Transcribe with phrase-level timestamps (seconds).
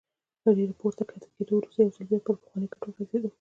[0.43, 3.29] له ډېر پورته کښته کېدو وروسته یو ځل بیا پر پخواني کټ وغځېدم.